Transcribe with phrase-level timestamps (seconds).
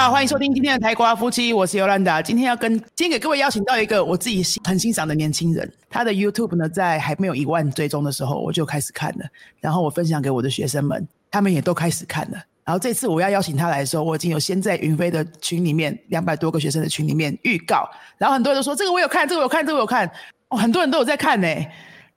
[0.00, 2.22] 好，欢迎收听今天的台瓜夫妻，我是尤兰达。
[2.22, 9.26] 今天要跟今天给各位邀请到一个我自己很欣赏的年轻人，他的 YouTube 呢在还没有一万追踪的时候我就开始看了，
[9.60, 12.38] 然后我分享给我的学生们，他们也都开始看了。
[12.64, 17.86] 然后这次我要邀请他来的时候，我已经有先在云飞的群里面两百多个学生的群里面预告，
[18.16, 20.10] 然后很多人都说这个我有看，这个我有看，这个我有看，
[20.48, 21.46] 哦，很多人都有在看呢。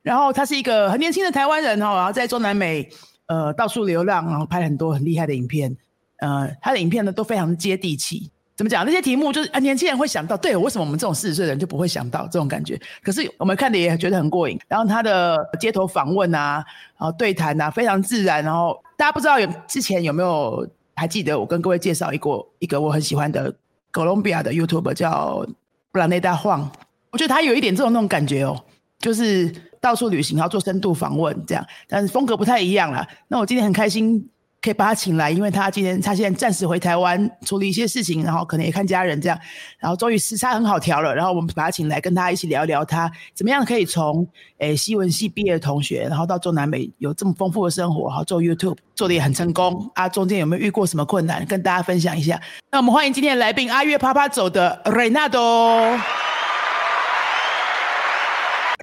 [0.02, 2.88] 然后他是一个很年轻的台湾人哦，然后在中南美
[3.28, 5.76] 呃到处流浪，然后拍很多很厉害的影片。
[6.24, 8.32] 呃，他的影片呢都非常接地气。
[8.56, 8.86] 怎么讲？
[8.86, 12.80] 那些题目就是啊，年轻人会想到，对，为什么我们这种四十岁的人就不会想到这种感觉？
[13.02, 14.58] 可是我们看的也觉得很过瘾。
[14.70, 16.64] 然后他的街头访问啊，
[16.98, 18.42] 然后对谈啊，非常自然。
[18.42, 23.54] 然后大家不知道有之前有没有还记得我跟各位介绍一个一个我很喜欢的
[23.92, 25.46] 哥伦比亚的 YouTube 叫
[25.92, 26.72] 布兰内达晃。
[27.12, 28.64] 我觉得他有一点这种那种感觉哦，
[29.00, 33.06] 就是到处旅行，然后做深度访问这样，但是风格不太一样了。
[33.28, 34.30] 那我今天很开心。
[34.64, 39.38] 可以把他请来，因为他今天他现在暂时回台湾处理一些事情，然后可能也看家人这样，
[39.78, 44.26] 然后终于时差很好调了，然后我们把他请来跟他一起聊一聊，他怎么样可以从
[44.60, 52.42] 诶西文系毕业的同学，然后到中南美有这么丰富的生活，然后做 YouTube 做的也很成功啊，中间有没有遇过什么困难，跟大家分享一下。
[52.72, 56.00] 那我们欢迎今天的来宾阿月啪啪走的 Renato。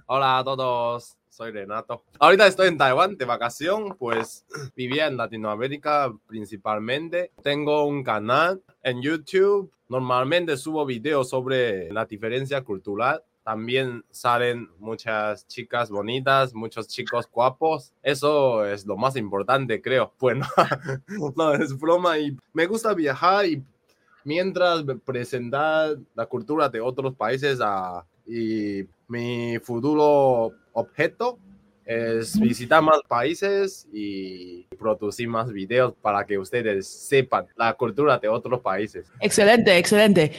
[0.07, 1.20] Hola todos。
[1.41, 2.05] Soy Renato.
[2.19, 4.45] Ahorita estoy en Taiwán de vacación, pues
[4.77, 7.33] vivía en Latinoamérica principalmente.
[7.43, 9.73] Tengo un canal en YouTube.
[9.89, 13.23] Normalmente subo videos sobre la diferencia cultural.
[13.43, 17.95] También salen muchas chicas bonitas, muchos chicos guapos.
[18.03, 20.13] Eso es lo más importante, creo.
[20.21, 20.47] Bueno,
[21.37, 23.65] no es broma y me gusta viajar y
[24.25, 31.39] mientras presentar la cultura de otros países a, y mi futuro objeto
[31.85, 38.29] es visitar más países y producir más videos para que ustedes sepan la cultura de
[38.29, 39.07] otros países.
[39.21, 40.33] Excelente, excelente.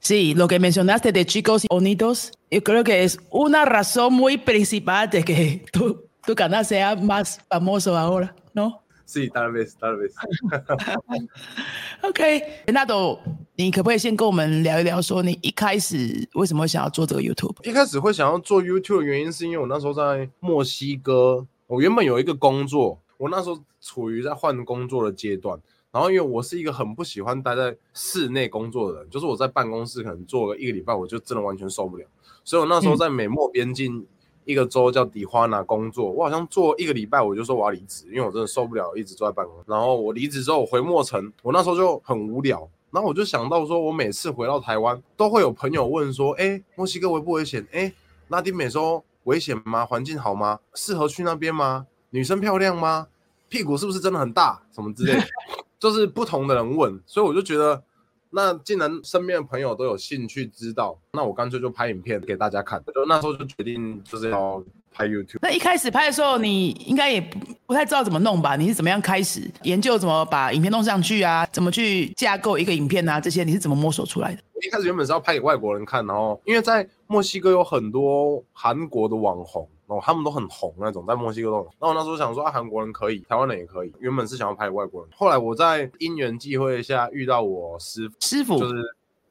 [0.00, 5.08] Sí, lo que mencionaste de chicos bonitos, yo creo que es una razón muy principal
[5.10, 8.82] de que tu, tu canal sea más famoso ahora, ¿no?
[9.08, 10.14] Sí, tal vez, tal vez.
[12.02, 12.20] OK，
[12.66, 13.18] 那都
[13.60, 17.56] 你可不可以先跟我们聊一聊，说你一开始为什么想要做这个 YouTube？
[17.68, 25.60] 一开始会想要做 YouTube 的原因，是因为我那时候在墨西哥，我原本有一个工作，我那时候处于在换工作的阶段。
[25.90, 32.06] 然后因为我是一个很不喜欢待在室内工作的人，就是我在办公室可能做个一个礼拜，我就真的完全受不了。
[32.44, 34.06] 所以我那时候在美墨边境。
[34.44, 39.64] 一个州叫迪花纳工作，我好像做一个礼拜，我就说我要离职，因为我真的受不了一直坐在办公室。
[39.66, 47.66] 然后我离职之后，我回墨城，我那时候就很无聊，然后我就想到说，我每次回到台湾，都会有朋友问说，哎，墨西哥危不危险？
[47.72, 47.92] 哎，
[48.28, 49.84] 拉丁美洲危险吗？
[49.84, 50.58] 环境好吗？
[50.74, 51.86] 适合去那边吗？
[52.10, 53.08] 女生漂亮吗？
[53.48, 54.62] 屁股是不是真的很大？
[54.72, 55.18] 什么之类，
[55.78, 57.82] 就是不同的人问，所以我就觉得。
[58.30, 62.78] 那既然身边的朋友都有兴趣知道，那我干脆就拍影片给大家看。
[62.94, 64.62] 就那时候就决定就是要
[64.92, 65.38] 拍 YouTube。
[65.40, 68.56] 那一开始拍的时候，你应该也不不不太知道怎么弄吧？
[68.56, 71.46] 你是怎么样开始研究怎么把影片弄上去啊？
[71.52, 73.20] 怎么去架构一个影片啊？
[73.20, 74.40] 这些你是怎么摸索出来的？
[74.54, 79.68] 我一开始原本是要拍给外国人看，然后因为在墨西哥有很多韩国的网红。
[79.86, 81.66] 然后，他们都很红那种，在墨西哥都。
[81.80, 83.92] 那我那时候想说，啊，韩国人可以，台湾人也可以。
[84.00, 88.74] 原本是想要拍给外国人，后来我在因缘际会下遇到我师师傅，就是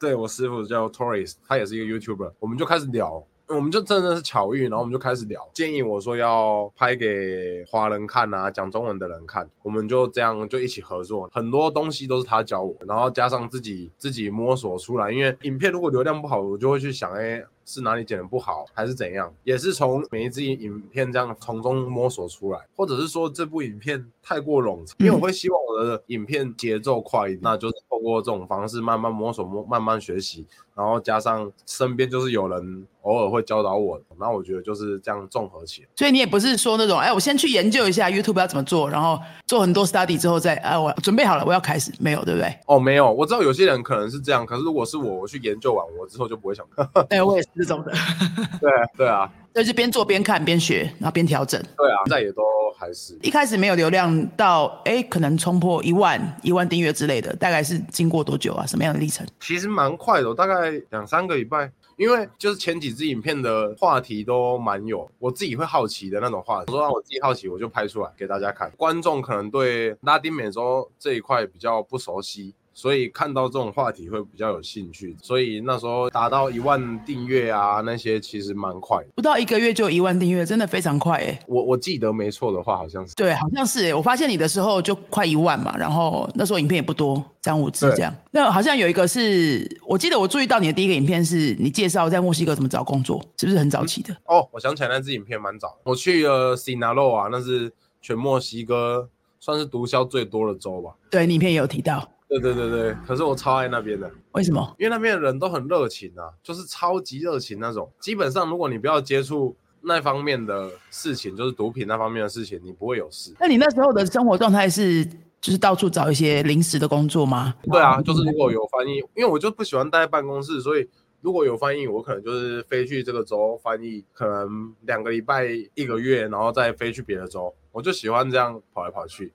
[0.00, 3.22] 对我师傅叫 Torres，他也是一个 YouTuber，我们就开始聊。
[3.48, 15.10] 我们就真的是巧遇，然后我们就开始聊，建议我说要拍给华人看啊，讲中文的人看，我们就这样就一起合作，很多东西都是他教我，然后加上自己自己摸索出来。
[15.10, 19.30] 因为影片如果流量不好，我就会去想，哎，是哪里剪的不好，还是怎样？
[19.44, 30.46] 也是从每一支影片这样从中摸索出来，或者是说这部影片太过冗长，因为我会希望我的影片节奏快一点，那就是透过这种方式慢慢摸索、摸慢慢学习。
[30.74, 35.88] 然后加上身边就是有人偶尔会教导我，那我觉得就是这样综合起来。
[35.96, 39.18] 所以你也不是说那种，哎，我先去研究一下 YouTube 要怎么做，然后
[39.48, 42.56] 做很多 study 之后再，哎，我准备好了，我要开始，没有，对不对？
[42.66, 46.64] 哦，没有，我知道有些人可能是这样，可是如果是我，我去研究完，我之后就不会想。
[47.10, 47.92] 哎，我也是这种的。
[48.60, 51.60] 对对啊，就是边做边看边学，然后边调整。
[51.76, 52.42] 对啊，再也都。
[52.80, 58.64] 还是一开始没有流量到哎，可能冲破一万一万订阅之类的，大概是经过多久啊？
[58.66, 59.26] 什么样的历程？
[59.40, 61.72] 其实蛮快的，大概两三个礼拜。
[61.96, 68.70] 因为就是前几支影片的话题都蛮有我自己会好奇的那种话题，说让我自己好奇，我就拍出来给大家看。
[68.76, 72.54] 观众可能对拉丁美洲这一块比较不熟悉。
[72.78, 75.16] 所以看到这种话题会比较有兴趣。
[75.20, 79.08] 所以那时候达到一万订阅啊，那些其实蛮快的。
[79.16, 81.36] 不到一个月就一万订阅，真的非常快哎。
[81.48, 83.92] 我我记得没错的话，好像是对，好像是哎。
[83.92, 88.14] 我发现你的时候就快一万嘛，然后那时候影片也不多，三五支这样。
[88.30, 94.16] 那好像有一个是我记得我注意到你的第一个影片是你介绍在墨西哥怎么找工作，是不是很早期的？
[94.26, 99.08] 哦，我想起来那支影片蛮早，我去了 Sinaloa，那是全墨西哥
[99.40, 100.92] 算是毒枭最多的州吧。
[101.10, 102.08] 对，影片也有提到。
[102.28, 104.74] 对对对对，可是我超爱那边的，为什么？
[104.78, 107.90] 因为那边的人都很热情啊，就是超级热情那种。
[107.98, 113.34] 基本上，如果你不要接触那方面的事情，就是毒品那方面的事情，你不会有事。
[113.40, 115.04] 那你那时候的生活状态是，
[115.40, 117.54] 就是到处找一些临时的工作吗？
[117.62, 120.86] 对啊，就是如果有翻译，因为我就不喜欢待在办公室，所以
[121.22, 127.54] 如果有翻译，我可能就是飞去这个州翻译，可能两个礼拜、一个月，然后再飞去别的州。
[127.72, 129.32] 我就喜欢这样跑来跑去。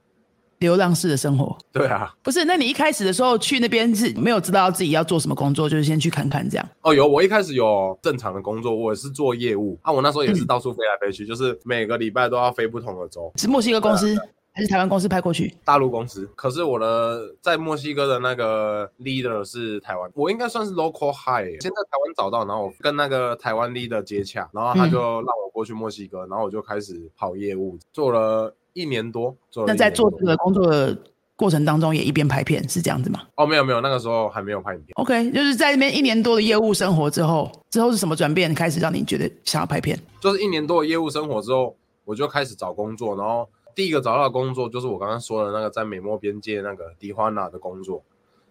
[0.64, 2.46] 流浪式的生活，对啊，不是？
[2.46, 6.68] 那你一开始的时候去那边是没有知道自己要做什么工作，就是先去看看这样。
[6.82, 9.92] 哦，有，我一开始有正常的工作，我是做业务啊。
[9.92, 13.32] 我那时候也是到处飞来飞去，就是每个礼拜都要飞不同的州。
[13.36, 14.18] 是墨西哥公司
[14.54, 15.54] 还是台湾公司派过去？
[15.66, 16.30] 大陆公司。
[16.36, 21.50] 可是我的在墨西哥的那个 leader 是台湾，我应该算是 local high。
[21.60, 29.36] 先在台湾找到，然后我跟那个台湾 leader 接洽，然后他就让我过去墨西哥，然后我就开始跑业务，做了一年多。
[29.66, 30.98] 那在做这个工作的。
[31.36, 33.22] 过程当中也一边拍片是这样子吗？
[33.36, 34.94] 哦，没有没有，那个时候还没有拍影片。
[34.94, 40.00] OK，就是在那边一年多的业务生活之后，之后是什么转变开始让你觉得想要拍片？
[40.22, 41.76] 就是一年多的业务生活之后，
[42.06, 48.02] 我就开始找工作，然后第一个找到的工作就是我刚刚说的那个在美墨边界那个迪花纳的工作。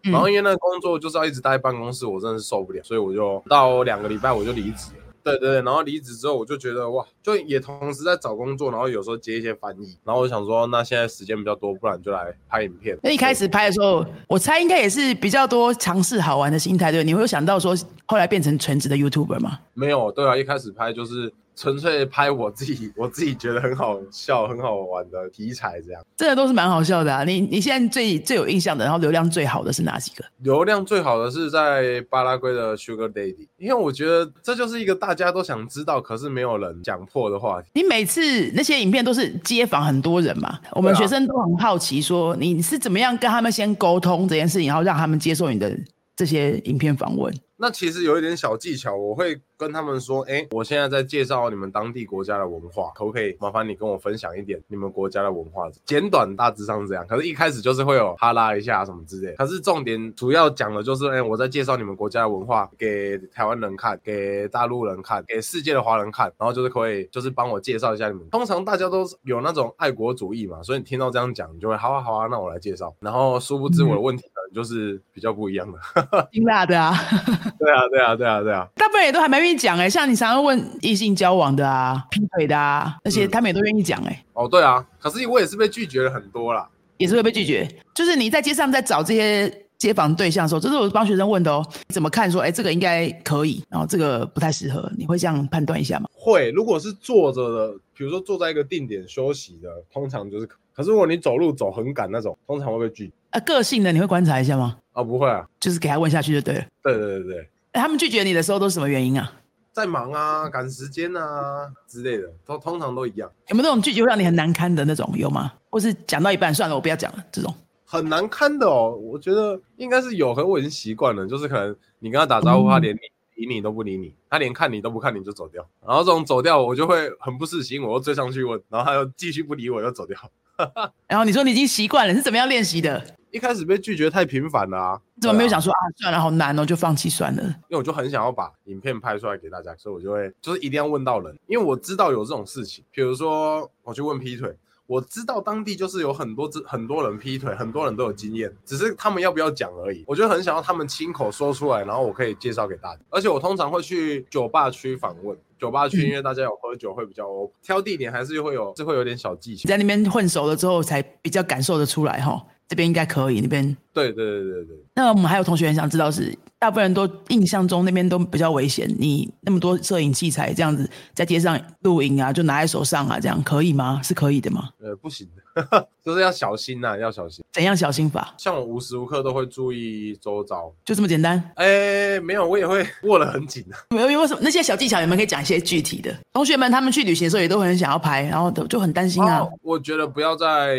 [0.03, 4.91] 然后因为那个工作就是要一直待在办公室，我真的是受不了，所以我就到两个礼拜我就离职。
[5.25, 12.99] 对对对，然后离职之后，我就觉得哇，就也同时在找工作，然后有时候接一些翻译，然后我想说，那现在时间比较多，不然就来拍影片。
[13.03, 17.05] 那一开始拍的时候，我猜应该也是比较多尝试好玩的心态，对？
[17.05, 17.77] 你会有想到说
[18.07, 19.61] 后来变成全职的 YouTuber 吗？
[19.75, 21.33] 没有，对啊，一开始拍就是。
[21.55, 27.25] 纯粹拍我自己，我自己觉得很好笑、很好玩的题材，这样真的都是蛮好笑的啊！
[27.25, 30.25] 你你现在最最有印象的，然后流量最好的是哪几个？
[30.39, 37.69] 流量最好的是在巴拉圭的 Sugar Daddy，因为我觉得这就是一个大家都想知道，可是没有人讲破的话题。
[37.75, 45.77] 你每次那些影片都是街访很多人嘛，我们学生都很好奇，说你是怎么样跟他们先沟通这件事情，然后让他们接受你的
[46.17, 47.33] 这些影片访问。
[47.57, 55.71] 那其实有一点小技巧，我会跟他们说，哎，我现在在介绍你们当地国家的文化，可不可以麻烦你跟我分享一点你们国家的文化？
[55.85, 59.33] 简短大致上是这样，可是一开始就是会有哈拉一下什么之类。
[59.35, 68.29] 可是重点主要讲的就是，哎，我在介绍你们国家的文化给台湾人看，给大陆人看，给世界的华人看，然后就是可以就是帮我介绍一下你们。
[68.31, 72.93] 通常大家都是有那种爱国主义嘛，所以你听到这样讲，你就会好啊好啊，那我来介绍。
[72.99, 74.25] 然后殊不知我的问题。
[74.55, 75.79] 就是比较不一样的，
[76.33, 76.95] 辛辣的啊，
[77.59, 84.25] 对啊，对啊，对啊，对啊，大部分也都还蛮愿意讲哎，像你常常问异性交往的啊、劈腿的啊那些，他们也都愿意讲哎。
[84.35, 86.69] 哦，对啊，可是我也是被拒绝了很多啦，
[86.99, 87.69] 也是会被拒绝。
[87.95, 96.07] 就是你在街上在找这些街访对象的时候，这是我帮学生问的哦，怎么看说，哎，这个应该可以，然后这个不太适合，你会这样判断一下吗？
[96.13, 100.49] 会，如果是坐着的，比如说坐在一个定点休息的，通常就是。
[100.75, 103.13] 可是如果你走路走很赶那种，通常会被拒。
[103.33, 104.79] 啊，个性的你会观察一下吗？
[104.93, 106.65] 啊，不会啊，就是给他问下去就对了。
[106.83, 107.49] 对对对对。
[107.73, 109.33] 他们拒绝你的时候都是什么原因啊？
[109.73, 113.31] 在忙啊，赶时间啊之类的，都通常都一样。
[113.49, 115.11] 有没有那种拒绝会让你很难堪的那种？
[115.17, 115.53] 有吗？
[115.71, 117.55] 或是讲到一半算了，我不要讲了这种？
[117.87, 130.19] 很难堪的哦，我觉得应该是有，可我已经习惯了，就是可能你跟他打招呼，他连理你都不理你，他连看你都不看你就走掉，然后这种走掉我就会很不死心，我又追上去问，然后他又继续不理我，又走掉。
[131.09, 133.03] 然后你说你已经习惯了，是怎么样练习的？
[133.33, 135.01] 一开始被拒绝太频繁了啊！
[135.21, 135.81] 怎么没有想说啊？
[135.97, 137.43] 算了，好难哦，就放弃算了。
[137.43, 142.85] 因为我就很想要把影片拍出来给大家，所以我就会就是一定要问到人，因为我知道有这种事情。
[142.93, 144.55] 比如说我去问劈腿，
[144.87, 150.05] 我知道当地就是有很多只很多人劈腿，很多人都有经验，只是他们要不要讲而已。
[150.07, 153.01] 我就很想要他们亲口说出来，然后我可以介绍给大家。
[153.09, 155.35] 而且我通常会去酒吧区访问。
[155.59, 157.25] 酒吧去，因为大家有喝酒会比较
[157.63, 159.69] 挑地点，还是会有是会有点小技巧。
[159.69, 162.45] 在那边混熟了之后，才比较感受得出来哈。
[162.73, 164.77] 这边应该可以，那边对对对对对。
[164.95, 168.89] 那我们还有同学很想知道，是大部分人都印象中那边都比较危险。
[168.99, 174.01] 你那么多摄影器材这样子在街上录影啊，就拿在手上啊，这样可以吗？
[174.05, 174.71] 是可以的吗？
[174.81, 177.45] 呃，不行的， 就是要小心呐，要小心。
[177.53, 178.35] 怎样小心法？
[178.39, 181.43] 像我无时无刻都会注意周遭，就这么简单？
[181.57, 183.77] 哎，没有，我也会握得很紧的。
[183.95, 186.15] 没有，为什么那些小技巧你们可以讲一些具体的？
[186.33, 189.47] 同学们他们去旅行的时候也都很想要拍，然后就很担心啊。
[189.63, 190.77] 我觉得不要在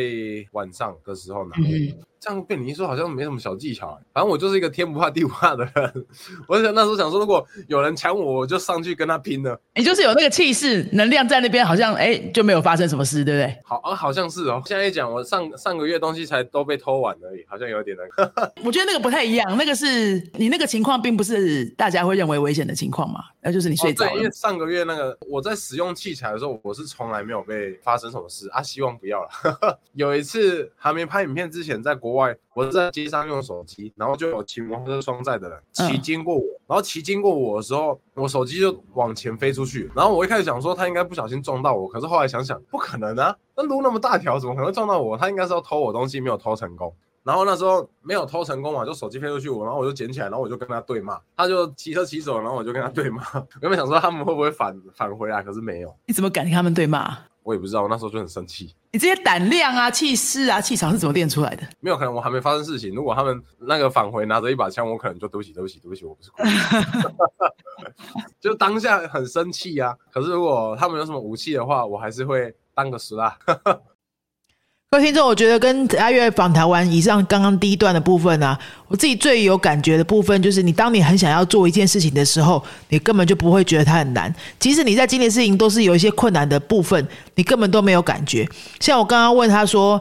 [0.53, 1.55] 晚上的时候拿。
[2.23, 3.97] 这样被你一说，好像没什么小技巧、欸。
[4.13, 6.05] 反正我就是一个天不怕地不怕的人。
[6.47, 9.59] 我想那时候想说，如果有人抢我，我就上去跟他拼了。
[9.75, 13.57] 你就是有那个气势、能量在那边，好像哎就没有发生什么事，对不对？
[13.65, 14.61] 好啊，好像是哦。
[14.65, 18.53] 现在一讲，我上上个月东西才都被偷完而已，好像有点那个。
[18.63, 24.31] 我觉得那个不太一样，那个是你那个情况，并不是大家会认为危险的情况嘛，那就是你睡着哦、对，因为。
[24.33, 29.79] 上个月那个我在使用器材的时候，我是从来没有被发生什么事啊，希望不要了。
[29.93, 45.17] 有一次还没拍影片之前，在国外，我是在街上用手机，然后就有骑摩托车双载的人骑嗯经过我，然后骑经过我的时候，我手机就往前飞出去，然后我一开始想说他应该不小心撞到我，可是后来想想不可能啊，那路那么大条，怎么可能会撞到我？
[45.17, 46.93] 他应该是要偷我东西，没有偷成功。
[47.23, 53.23] 然后那时候没有偷成功嘛，就手机飞出去我，然后我就捡起来，然后我就跟他对骂，他就骑车骑走，然后我就跟他对骂。
[53.61, 57.17] 原本想说他们会不会反返回来，可是没有，你怎么敢跟他们对骂？
[57.43, 58.73] 我也不知道，我那时候就很生气。
[58.91, 61.63] 你这些胆量啊、气势啊、气场是怎么练出来的？
[61.79, 67.53] 没有可能我还没发生事情，如果他们那个返回拿着一把枪，我可能就对不起，对不起，对不起，我不是故意的
[68.39, 69.95] 就当下很生气啊。
[70.11, 73.37] 可是如果他们有什么武器的话，我还是会当个死啦。
[74.93, 78.55] 各位听众，我觉得跟阿月访谈完以上刚刚第一段的部分啊，
[78.87, 84.31] 我自己最有感觉的部分就是，你当你很想要做一件事情的时候，你根本就不会觉得它很难。
[84.59, 88.47] 即使你在经历事情都是有一些困难的部分，你根本都没有感觉。
[88.79, 89.99] 像我刚刚问他说：“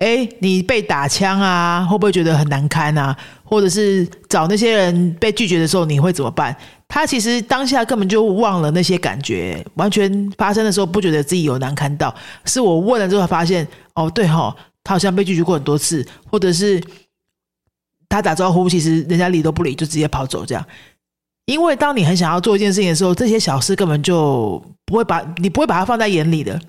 [0.00, 3.14] 哎，你被打枪啊，会不会觉得很难堪啊？
[3.44, 6.56] 或者是找那些人被拒绝的时候，你会怎么办？”
[6.88, 12.12] 他其实当下根本就忘了那些感觉，完全发生的时候不觉得自己有难堪到，
[12.46, 13.64] 是我问了之后发现，
[14.04, 16.82] 哦，对哈、他好像被拒绝过很多次，或者是
[18.08, 20.66] 他打招呼，其实人家理都不理，就直接跑走这样。
[21.46, 26.60] 因为当你很想要做一件事情的时候，这些小事根本就不会把你不会把它放在眼里的。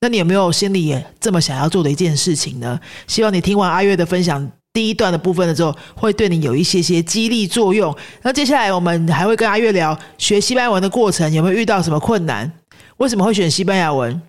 [0.00, 2.78] 那你有没有心里也这么想要做的一件事情呢？
[3.08, 7.92] 希望你听完阿月的分享第一段的部分的时候，会对你有一些些激励作用。
[8.22, 12.52] 那接下来我们还会跟阿月聊学西班牙文的过程，有没有遇到什么困难？
[12.98, 14.22] 为什么会选西班牙文？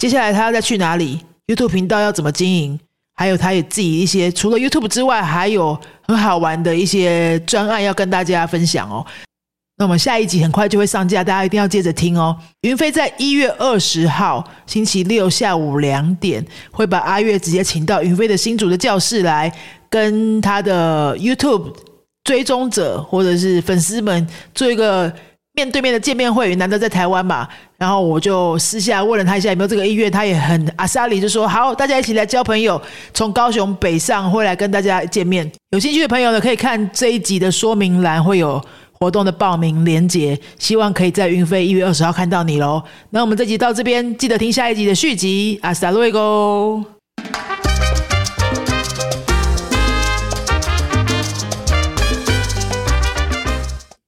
[0.00, 2.80] 接下来他要再去哪里？YouTube 频道要怎么经营？
[3.14, 5.78] 还有他也自己一些除了 YouTube 之外，还有
[6.08, 9.04] 很好玩的一些专案要跟大家分享哦。
[9.76, 12.34] 那我们下一集很快就会上架，大家一定要接着听哦。
[12.62, 19.54] 云飞在一月二十号星期六下午两点，会把阿月直接请到云飞的新竹的教室来，
[19.90, 21.74] 跟他的 YouTube
[22.24, 25.12] 追踪者或者是粉丝们做一个
[25.60, 27.46] 面对面的见面会，难得在台湾嘛。
[27.76, 32.80] 然后我就私下问了他一下有没有这个意愿，他也很阿萨里就说好，大家一起来交朋友，
[33.12, 35.50] 从高雄北上会来跟大家见面。
[35.72, 38.62] 有兴趣的朋友呢，可以看这一集的说明栏会有
[38.92, 42.82] 活动的报名连接，希望可以在云飞一月二十号看到你喽。
[43.10, 46.82] 那我们这集到这边，记得听下一集的续集，阿斯达路伊哥。